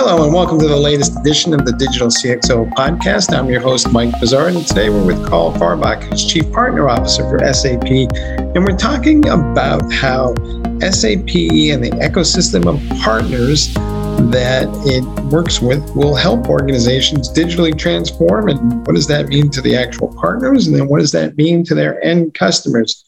[0.00, 3.36] Hello, and welcome to the latest edition of the Digital CXO podcast.
[3.36, 7.28] I'm your host, Mike Vizard, and today we're with Karl Fahrbach, who's Chief Partner Officer
[7.28, 7.82] for SAP.
[8.54, 10.36] And we're talking about how
[10.78, 13.74] SAP and the ecosystem of partners
[14.30, 18.50] that it works with will help organizations digitally transform.
[18.50, 20.68] And what does that mean to the actual partners?
[20.68, 23.04] And then what does that mean to their end customers?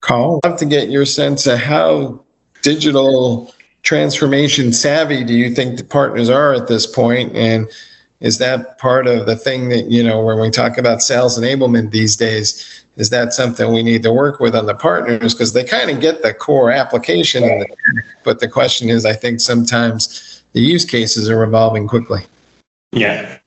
[0.00, 2.24] Carl, I'd love to get your sense of how
[2.62, 7.34] digital transformation savvy do you think the partners are at this point?
[7.36, 7.68] And
[8.20, 11.90] is that part of the thing that you know when we talk about sales enablement
[11.90, 15.34] these days is that something we need to work with on the partners?
[15.34, 17.66] Because they kind of get the core application the,
[18.22, 22.20] but the question is i think sometimes the use cases are evolving quickly.
[22.92, 23.38] Yeah.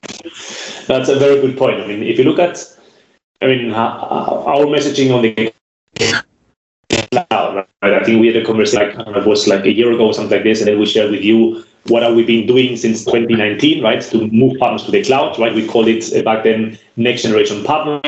[0.88, 1.80] That's a very good point.
[1.80, 2.58] I mean if you look at
[3.40, 5.52] i mean our messaging on the?
[7.92, 10.14] I think we had a conversation like know, it was like a year ago or
[10.14, 13.04] something like this, and then we shared with you what have we been doing since
[13.04, 15.54] 2019, right, to move partners to the cloud, right?
[15.54, 18.00] We called it uh, back then next generation partner.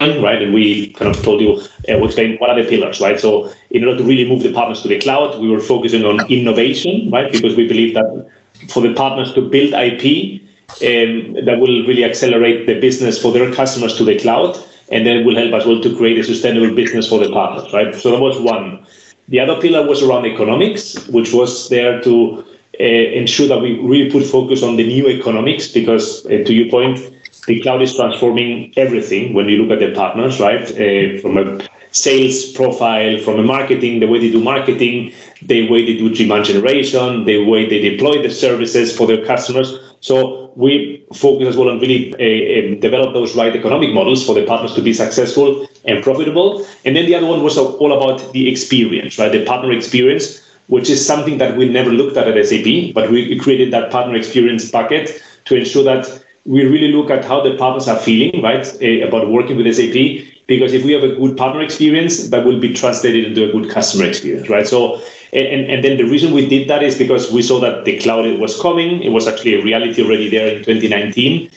[0.00, 3.18] Right, and we kind of told you, uh, we explained what are the pillars, right?
[3.18, 6.26] So, in order to really move the partners to the cloud, we were focusing on
[6.30, 7.30] innovation, right?
[7.32, 8.28] Because we believe that
[8.68, 10.42] for the partners to build IP,
[10.82, 14.58] um, that will really accelerate the business for their customers to the cloud
[14.90, 17.94] and then will help as well to create a sustainable business for the partners, right?
[17.94, 18.86] So that was one.
[19.28, 22.44] The other pillar was around economics, which was there to
[22.78, 26.70] uh, ensure that we really put focus on the new economics, because uh, to your
[26.70, 26.98] point,
[27.46, 30.64] the cloud is transforming everything when you look at the partners, right?
[30.72, 35.84] Uh, from a sales profile, from a marketing, the way they do marketing, the way
[35.84, 39.78] they do demand generation, the way they deploy the services for their customers.
[40.00, 44.44] So we focus as well on really uh, develop those right economic models for the
[44.46, 46.66] partners to be successful and profitable.
[46.84, 49.32] And then the other one was all about the experience, right?
[49.32, 53.38] The partner experience, which is something that we never looked at at SAP, but we
[53.38, 57.88] created that partner experience bucket to ensure that we really look at how the partners
[57.88, 60.33] are feeling, right, uh, about working with SAP.
[60.46, 63.70] Because if we have a good partner experience, that will be translated into a good
[63.70, 64.66] customer experience, right?
[64.66, 65.02] So
[65.34, 68.38] and, and then the reason we did that is because we saw that the cloud
[68.38, 69.02] was coming.
[69.02, 71.50] It was actually a reality already there in 2019.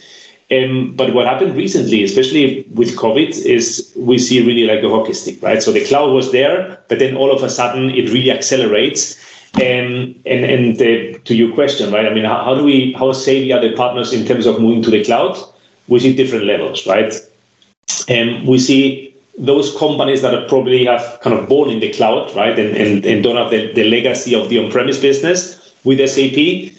[0.50, 5.14] Um, but what happened recently, especially with COVID, is we see really like a hockey
[5.14, 5.62] stick, right?
[5.62, 9.24] So the cloud was there, but then all of a sudden it really accelerates.
[9.62, 12.06] And and and the, to your question, right?
[12.06, 14.84] I mean, how, how do we how savvy are the partners in terms of moving
[14.84, 15.38] to the cloud?
[15.88, 17.14] We see different levels, right?
[18.08, 22.36] And we see those companies that are probably have kind of born in the cloud,
[22.36, 26.74] right, and, and, and don't have the, the legacy of the on-premise business with SAP,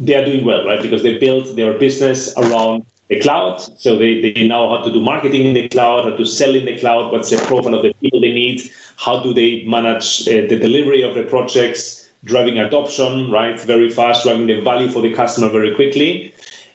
[0.00, 3.58] they are doing well, right, because they built their business around the cloud.
[3.78, 6.64] So they, they know how to do marketing in the cloud, how to sell in
[6.64, 10.46] the cloud, what's the profile of the people they need, how do they manage uh,
[10.48, 15.14] the delivery of the projects, driving adoption, right, very fast, driving the value for the
[15.14, 16.31] customer very quickly.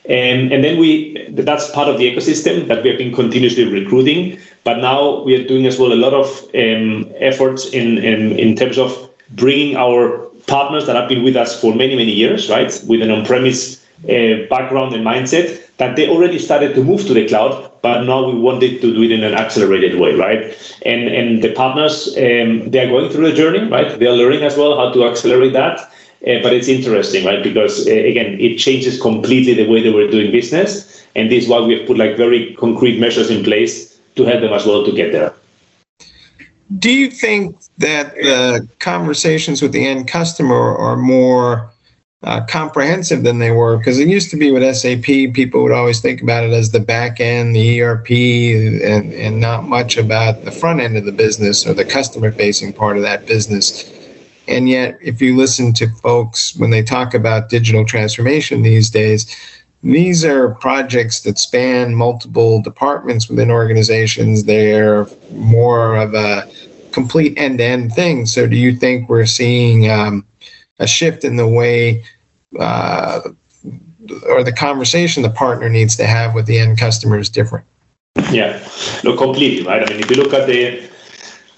[0.08, 4.38] And, and then we that's part of the ecosystem that we have been continuously recruiting.
[4.64, 8.56] But now we are doing as well a lot of um, efforts in, in, in
[8.56, 12.72] terms of bringing our partners that have been with us for many, many years, right,
[12.86, 17.28] with an on-premise uh, background and mindset, that they already started to move to the
[17.28, 20.56] cloud, but now we wanted to do it in an accelerated way, right?
[20.84, 23.98] And and the partners, um, they are going through the journey, right?
[23.98, 25.90] They are learning as well how to accelerate that.
[26.26, 27.42] Uh, but it's interesting, right?
[27.42, 31.48] Because uh, again, it changes completely the way they were doing business, and this is
[31.48, 34.84] why we have put like very concrete measures in place to help them as well
[34.84, 35.32] to get there.
[36.78, 41.72] Do you think that the conversations with the end customer are more
[42.24, 43.78] uh, comprehensive than they were?
[43.78, 46.80] Because it used to be with SAP, people would always think about it as the
[46.80, 51.66] back end, the ERP, and, and not much about the front end of the business
[51.66, 53.90] or the customer facing part of that business.
[54.48, 59.36] And yet, if you listen to folks when they talk about digital transformation these days,
[59.82, 64.44] these are projects that span multiple departments within organizations.
[64.44, 66.50] They're more of a
[66.92, 68.26] complete end to end thing.
[68.26, 70.26] So, do you think we're seeing um,
[70.78, 72.02] a shift in the way
[72.58, 73.20] uh,
[74.26, 77.66] or the conversation the partner needs to have with the end customer is different?
[78.30, 78.66] Yeah,
[79.04, 79.82] no, completely, right?
[79.82, 80.88] I mean, if you look at the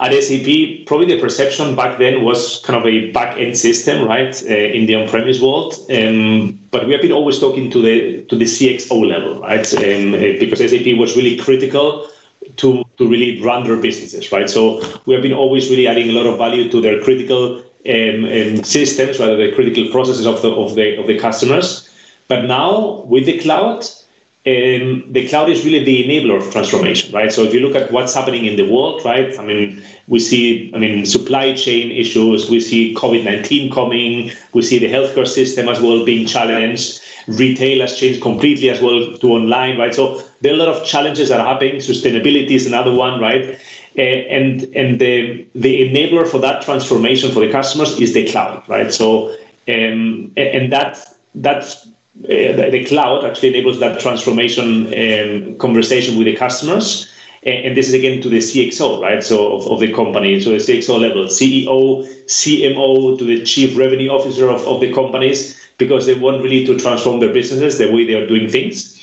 [0.01, 4.55] at SAP, probably the perception back then was kind of a back-end system, right, uh,
[4.55, 5.75] in the on-premise world.
[5.91, 10.15] Um, but we have been always talking to the to the CXO level, right, um,
[10.15, 12.09] uh, because SAP was really critical
[12.57, 14.49] to to really run their businesses, right.
[14.49, 18.25] So we have been always really adding a lot of value to their critical um,
[18.25, 21.89] um, systems, rather the critical processes of the of the of the customers.
[22.29, 23.85] But now with the cloud,
[24.47, 27.31] um, the cloud is really the enabler of transformation, right?
[27.31, 29.39] So if you look at what's happening in the world, right?
[29.39, 32.51] I mean, We see, I mean, supply chain issues.
[32.51, 34.33] We see COVID 19 coming.
[34.53, 37.01] We see the healthcare system as well being challenged.
[37.29, 39.95] Retail has changed completely as well to online, right?
[39.95, 41.77] So there are a lot of challenges that are happening.
[41.77, 43.61] Sustainability is another one, right?
[43.97, 48.69] Uh, and and the the enabler for that transformation for the customers is the cloud,
[48.69, 48.93] right?
[48.93, 49.31] So
[49.69, 50.99] um, and that
[51.37, 57.09] that's uh, the cloud actually enables that transformation um, conversation with the customers
[57.43, 59.23] and this is again to the CXO, right?
[59.23, 64.11] So of, of the company, so the CXO level, CEO, CMO to the chief revenue
[64.11, 68.05] officer of, of the companies, because they want really to transform their businesses the way
[68.05, 68.97] they are doing things.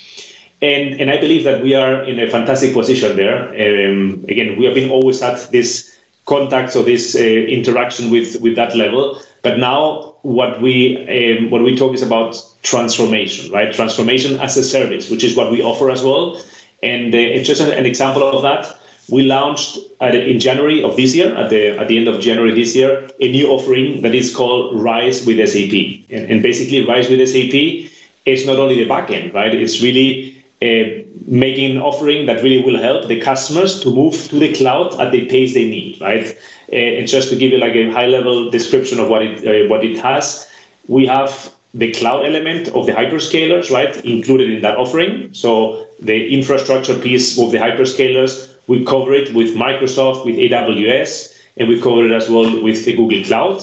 [0.62, 3.50] And, and I believe that we are in a fantastic position there.
[3.50, 8.56] Um, again, we have been always at this contact or this uh, interaction with, with
[8.56, 9.22] that level.
[9.42, 13.74] But now what we um, what we talk is about transformation, right?
[13.74, 16.42] Transformation as a service, which is what we offer as well.
[16.84, 18.80] And uh, it's just an example of that.
[19.10, 22.76] We launched in January of this year, at the at the end of January this
[22.76, 26.06] year, a new offering that is called Rise with SAP.
[26.12, 27.90] And, and basically, Rise with SAP
[28.26, 29.56] is not only the backend, right?
[29.56, 34.40] It's really uh, making an offering that really will help the customers to move to
[34.40, 36.38] the cloud at the pace they need, right?
[36.72, 39.70] Uh, and just to give you like a high level description of what it uh,
[39.70, 40.50] what it has,
[40.88, 45.34] we have the cloud element of the hyperscalers, right, included in that offering.
[45.34, 51.68] So the infrastructure piece of the hyperscalers, we cover it with Microsoft, with AWS, and
[51.68, 53.62] we cover it as well with the Google Cloud.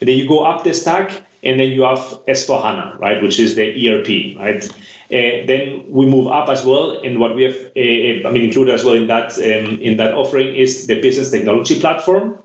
[0.00, 3.54] And then you go up the stack, and then you have S4HANA, right, which is
[3.54, 4.64] the ERP, right?
[5.10, 8.74] Uh, then we move up as well, and what we have, uh, I mean, included
[8.74, 12.42] as well in that um, in that offering is the business technology platform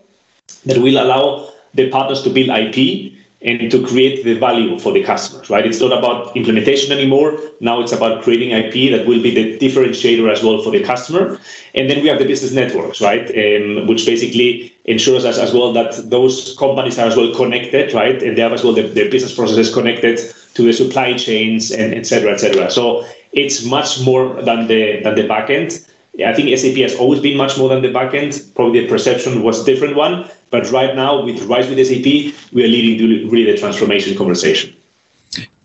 [0.66, 3.13] that will allow the partners to build IP
[3.44, 5.66] and to create the value for the customers, right?
[5.66, 7.38] It's not about implementation anymore.
[7.60, 11.40] Now it's about creating IP that will be the differentiator as well for the customer.
[11.76, 13.28] And then we have the business networks, right?
[13.30, 18.22] Um, which basically ensures us as well that those companies are as well connected, right?
[18.24, 20.20] And they have as well their, their business processes connected
[20.54, 22.72] to the supply chains and et cetera, et cetera.
[22.72, 25.90] So it's much more than the than the backend.
[26.24, 28.54] I think SAP has always been much more than the backend.
[28.54, 32.68] Probably the perception was different one, but right now with Rise with SAP, we are
[32.68, 34.76] leading really the transformation conversation.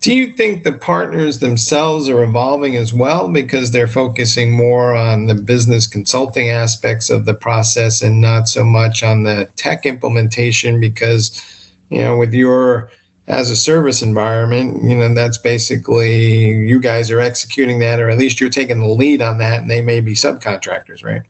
[0.01, 5.27] Do you think the partners themselves are evolving as well because they're focusing more on
[5.27, 10.81] the business consulting aspects of the process and not so much on the tech implementation?
[10.81, 12.91] Because, you know, with your
[13.27, 18.17] as a service environment, you know, that's basically you guys are executing that, or at
[18.17, 21.21] least you're taking the lead on that, and they may be subcontractors, right?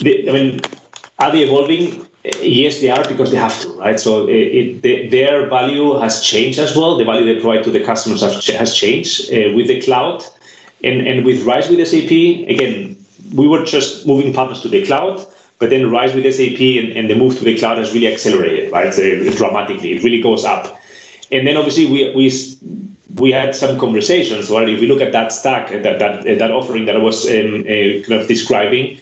[0.00, 0.60] I mean,
[1.18, 2.08] are they evolving?
[2.40, 4.00] Yes, they are because they have to, right?
[4.00, 6.96] So it, it, their value has changed as well.
[6.96, 10.24] The value they provide to the customers has changed uh, with the cloud,
[10.82, 12.10] and and with Rise with SAP.
[12.48, 12.96] Again,
[13.34, 15.26] we were just moving partners to the cloud
[15.58, 18.72] but then Rise with SAP and, and the move to the cloud has really accelerated,
[18.72, 18.92] right?
[18.92, 20.80] So dramatically, it really goes up.
[21.30, 22.30] And then obviously we we
[23.14, 24.50] we had some conversations.
[24.50, 24.68] Right?
[24.68, 28.02] If we look at that stack, that that that offering that I was um, uh,
[28.04, 29.00] kind of describing,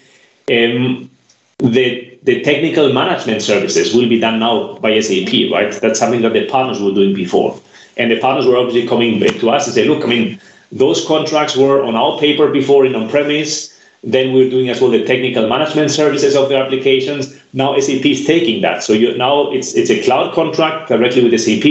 [0.50, 1.10] um,
[1.58, 5.72] the the technical management services will be done now by SAP, right?
[5.80, 7.60] That's something that the partners were doing before,
[7.96, 10.40] and the partners were obviously coming back to us and say, look, I mean,
[10.70, 13.72] those contracts were on our paper before in on-premise
[14.04, 17.34] then we're doing as well the technical management services of the applications.
[17.52, 18.82] Now SAP is taking that.
[18.82, 21.64] So you, now it's it's a cloud contract directly with SAP.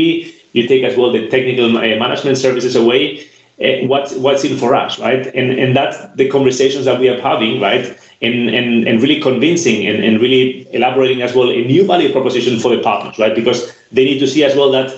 [0.53, 3.27] You take as well the technical uh, management services away.
[3.61, 5.27] Uh, what's what's in for us, right?
[5.27, 7.97] And and that's the conversations that we are having, right?
[8.21, 12.59] And and, and really convincing and, and really elaborating as well a new value proposition
[12.59, 13.33] for the partners, right?
[13.33, 14.89] Because they need to see as well that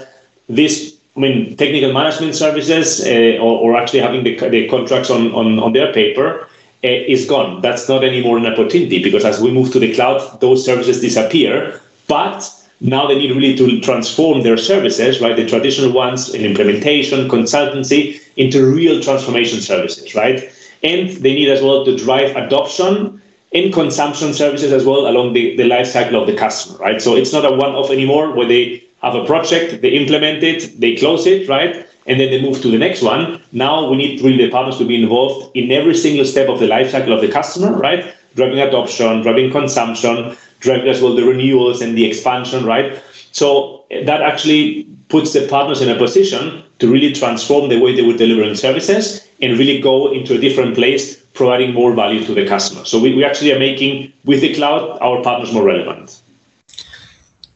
[0.50, 5.32] this I mean, technical management services uh, or, or, actually having the, the contracts on,
[5.36, 6.50] on, on their paper
[6.84, 7.62] Eh, is gone.
[7.62, 11.80] That's not anymore an opportunity because as we move to the cloud, those services disappear.
[12.08, 12.44] But
[12.82, 15.38] now they need really to transform their services, right?
[15.38, 20.53] The traditional ones in implementation, consultancy, into real transformation services, right?
[20.84, 23.22] And they need as well to drive adoption
[23.52, 27.02] in consumption services as well along the, the life cycle of the customer, right?
[27.02, 30.96] So it's not a one-off anymore where they have a project, they implement it, they
[30.96, 31.88] close it, right?
[32.06, 33.42] and then they move to the next one.
[33.52, 36.68] Now we need really the partners to be involved in every single step of the
[36.68, 38.14] life cycle of the customer, right?
[38.36, 43.02] Driving adoption, driving consumption, driving as well the renewals and the expansion, right?
[43.32, 48.02] So that actually puts the partners in a position to really transform the way they
[48.02, 52.48] were delivering services and really go into a different place, providing more value to the
[52.48, 52.86] customer.
[52.86, 56.22] So we, we actually are making with the cloud our partners more relevant.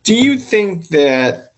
[0.04, 1.54] Do you think that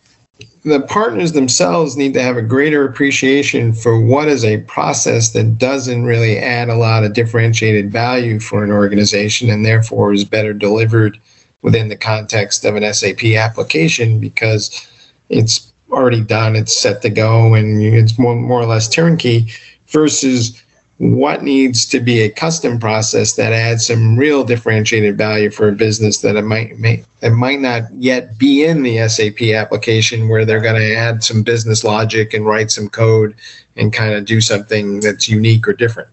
[0.64, 5.58] the partners themselves need to have a greater appreciation for what is a process that
[5.58, 10.54] doesn't really add a lot of differentiated value for an organization and therefore is better
[10.54, 11.20] delivered
[11.62, 14.88] within the context of an SAP application because
[15.30, 19.50] it's already done, it's set to go, and it's more, more or less turnkey
[19.90, 20.64] versus
[21.00, 25.72] what needs to be a custom process that adds some real differentiated value for a
[25.72, 30.44] business that it might may, it might not yet be in the SAP application where
[30.44, 33.34] they're going to add some business logic and write some code
[33.78, 36.10] and kind of do something that's unique or different.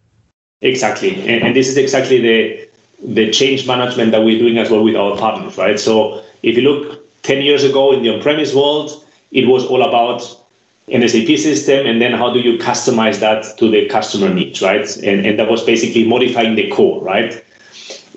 [0.61, 2.69] Exactly, and, and this is exactly the
[3.03, 5.79] the change management that we're doing as well with our partners, right?
[5.79, 10.46] So if you look 10 years ago in the on-premise world, it was all about
[10.93, 14.97] an SAP system, and then how do you customize that to the customer needs, right?
[14.99, 17.45] And, and that was basically modifying the core, right?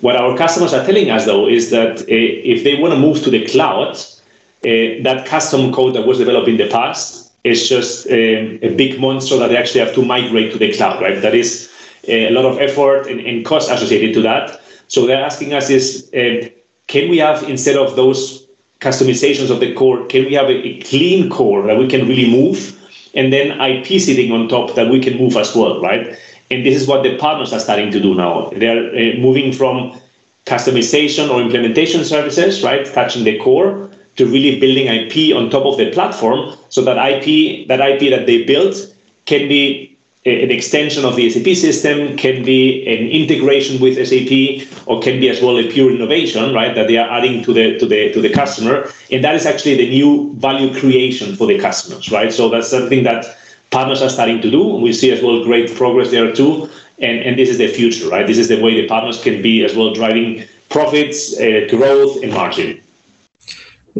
[0.00, 3.22] What our customers are telling us, though, is that uh, if they want to move
[3.24, 8.06] to the cloud, uh, that custom code that was developed in the past is just
[8.06, 11.20] uh, a big monster that they actually have to migrate to the cloud, right?
[11.20, 11.70] That is
[12.06, 14.60] a lot of effort and, and cost associated to that.
[14.88, 16.48] So they're asking us is, uh,
[16.86, 18.39] can we have, instead of those
[18.80, 22.30] customizations of the core, can we have a, a, clean core that we can really
[22.30, 22.76] move?
[23.14, 26.16] And then IP sitting on top that we can move as well, right?
[26.50, 28.50] And this is what the partners are starting to do now.
[28.50, 30.00] They're uh, moving from
[30.46, 35.76] customization or implementation services, right, touching the core, to really building IP on top of
[35.76, 38.94] the platform so that IP, that IP that they built
[39.26, 39.89] can be
[40.26, 45.30] an extension of the SAP system, can be an integration with SAP, or can be
[45.30, 46.74] as well a pure innovation, right?
[46.74, 49.76] That they are adding to the to the to the customer, and that is actually
[49.76, 52.32] the new value creation for the customers, right?
[52.32, 53.24] So that's something that
[53.70, 54.62] partners are starting to do.
[54.62, 58.26] We see as well great progress there too, and and this is the future, right?
[58.26, 62.32] This is the way the partners can be as well driving profits, uh, growth, and
[62.32, 62.80] margin.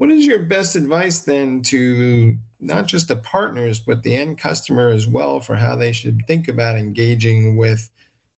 [0.01, 4.89] What is your best advice then to not just the partners, but the end customer
[4.89, 7.91] as well for how they should think about engaging with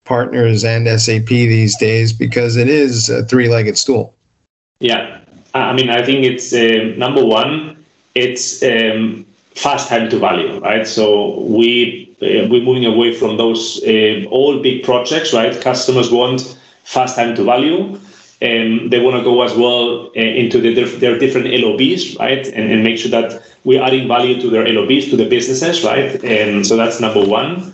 [0.03, 4.15] partners and SAP these days because it is a three legged stool.
[4.79, 5.21] Yeah.
[5.53, 10.87] I mean, I think it's uh, number one, it's um, fast time to value, right?
[10.87, 15.61] So we uh, we're moving away from those uh, all big projects, right?
[15.61, 17.99] Customers want fast time to value
[18.41, 22.45] and they want to go as well uh, into the, their different LOBs, right?
[22.47, 26.21] And, and make sure that we're adding value to their LOBs, to the businesses, right?
[26.23, 27.73] And so that's number one.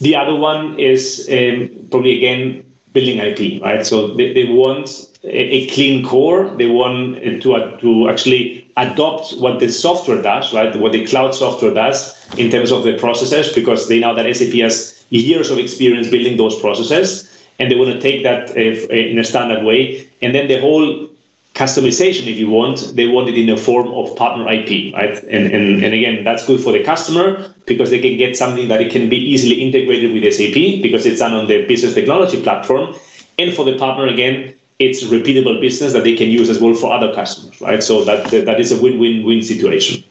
[0.00, 2.62] The other one is um, probably again
[2.92, 3.86] building IP, right?
[3.86, 4.88] So they, they want
[5.24, 6.54] a, a clean core.
[6.56, 10.76] They want to uh, to actually adopt what the software does, right?
[10.76, 14.52] What the cloud software does in terms of the processes, because they know that SAP
[14.60, 17.25] has years of experience building those processes
[17.58, 20.08] and they want to take that uh, in a standard way.
[20.22, 21.08] And then the whole
[21.54, 25.22] customization, if you want, they want it in the form of partner IP, right?
[25.24, 28.80] And, and, and again, that's good for the customer because they can get something that
[28.82, 32.94] it can be easily integrated with SAP because it's done on the business technology platform.
[33.38, 36.92] And for the partner, again, it's repeatable business that they can use as well for
[36.92, 37.82] other customers, right?
[37.82, 40.04] So that that is a win-win-win situation.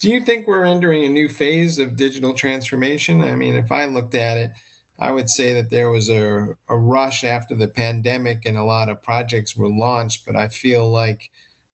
[0.00, 3.20] Do you think we're entering a new phase of digital transformation?
[3.20, 4.56] I mean, if I looked at it,
[4.98, 8.88] I would say that there was a, a rush after the pandemic and a lot
[8.88, 11.32] of projects were launched, but I feel like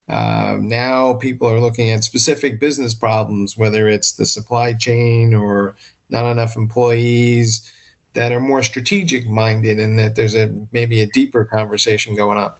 [0.09, 5.77] uh, now people are looking at specific business problems, whether it's the supply chain or
[6.09, 7.71] not enough employees
[8.15, 12.55] that are more strategic minded and that there's a maybe a deeper conversation going on.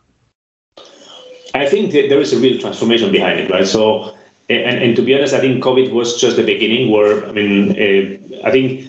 [1.55, 3.67] I think there is a real transformation behind it, right?
[3.67, 4.17] So,
[4.49, 7.71] and, and to be honest, I think COVID was just the beginning where, I mean,
[7.73, 8.89] uh, I think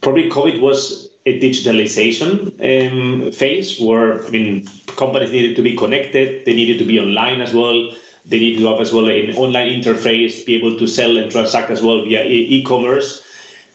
[0.00, 6.44] probably COVID was a digitalization um, phase where I mean companies needed to be connected,
[6.44, 9.68] they needed to be online as well, they needed to have as well an online
[9.68, 13.26] interface, be able to sell and transact as well via e-commerce.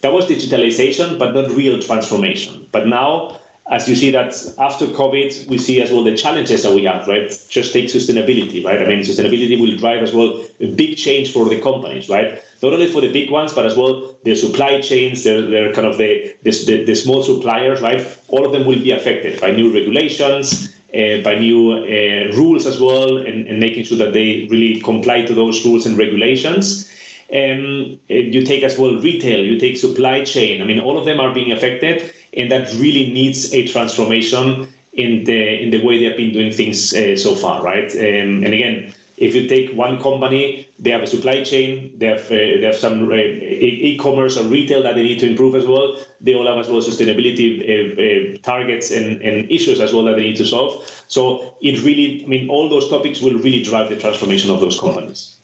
[0.02, 2.68] That was digitalization, but not real transformation.
[2.72, 3.40] But now
[3.72, 7.08] as you see that after COVID, we see as well the challenges that we have,
[7.08, 7.30] right?
[7.50, 8.80] Just take sustainability, right?
[8.80, 12.44] I mean, sustainability will drive as well a big change for the companies, right?
[12.62, 15.88] Not only for the big ones, but as well the supply chains, they're, they're kind
[15.88, 18.06] of the, the, the small suppliers, right?
[18.28, 22.80] All of them will be affected by new regulations, uh, by new uh, rules as
[22.80, 26.92] well, and, and making sure that they really comply to those rules and regulations.
[27.34, 30.62] Um, you take as well retail, you take supply chain.
[30.62, 35.24] I mean, all of them are being affected and that really needs a transformation in
[35.25, 37.91] the in the way they have been doing things uh, so far, right?
[37.91, 42.25] Um, and again, if you take one company, they have a supply chain, they have
[42.25, 45.98] uh, they have some uh, e-commerce or retail that they need to improve as well.
[46.22, 50.15] They all have as well sustainability uh, uh, targets and, and issues as well that
[50.15, 50.86] they need to solve.
[51.08, 54.79] So it really, I mean, all those topics will really drive the transformation of those
[54.79, 55.35] companies.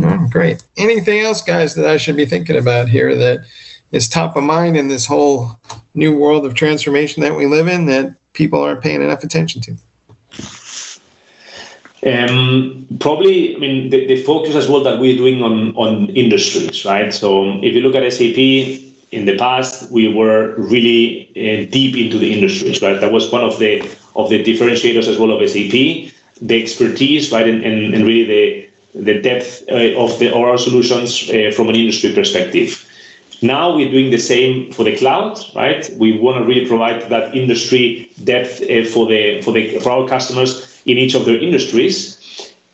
[0.00, 0.62] Oh, great.
[0.76, 3.44] Anything else, guys, that I should be thinking about here that
[3.92, 5.50] is top of mind in this whole
[5.94, 9.76] new world of transformation that we live in that people aren't paying enough attention to?
[12.04, 16.84] Um, probably, I mean, the, the, focus as well that we're doing on, on industries,
[16.84, 17.14] right?
[17.14, 18.36] So if you look at SAP
[19.12, 23.00] in the past, we were really uh, deep into the industries, right?
[23.00, 23.82] That was one of the
[24.16, 28.71] of the differentiators as well of SAP, the expertise, right, and, and, and really the
[28.94, 32.84] the depth uh, of the oral solutions uh, from an industry perspective.
[33.42, 35.90] Now we're doing the same for the cloud, right?
[35.96, 40.08] We want to really provide that industry depth uh, for the for the for our
[40.08, 42.18] customers in each of their industries.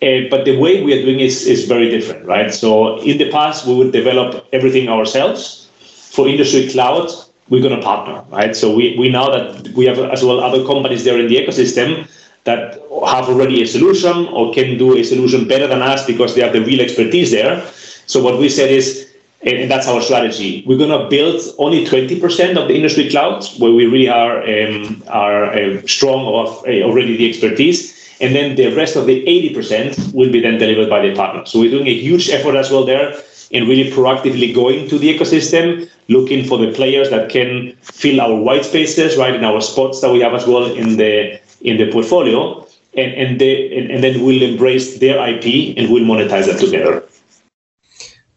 [0.01, 2.53] Uh, but the way we are doing is is very different, right?
[2.53, 5.67] So in the past, we would develop everything ourselves.
[6.13, 7.11] For industry cloud,
[7.49, 8.55] we're going to partner, right?
[8.55, 12.09] So we, we know that we have as well other companies there in the ecosystem
[12.45, 16.41] that have already a solution or can do a solution better than us because they
[16.41, 17.65] have the real expertise there.
[18.07, 19.07] So what we said is,
[19.43, 20.65] and that's our strategy.
[20.67, 25.03] We're going to build only 20% of the industry cloud where we really are um,
[25.09, 30.13] are uh, strong of uh, already the expertise, and then the rest of the 80%
[30.13, 31.47] will be then delivered by the partner.
[31.47, 33.15] So we're doing a huge effort as well there
[33.51, 38.35] in really proactively going to the ecosystem, looking for the players that can fill our
[38.35, 41.91] white spaces, right, in our spots that we have as well in the in the
[41.91, 42.67] portfolio,
[42.99, 47.05] and and they and, and then we'll embrace their IP and we'll monetize that together.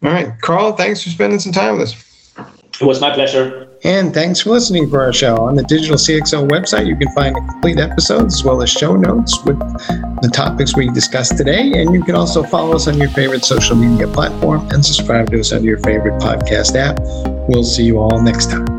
[0.02, 2.12] All right, Karl, thanks for spending some time with us.
[2.80, 3.68] It was my pleasure.
[3.84, 5.36] And thanks for listening for our show.
[5.36, 9.42] On the Digital CXO website, you can find complete episodes as well as show notes
[9.44, 11.72] with the topics we discussed today.
[11.74, 15.40] And you can also follow us on your favorite social media platform and subscribe to
[15.40, 16.98] us on your favorite podcast app.
[17.48, 18.71] We'll see you all next time.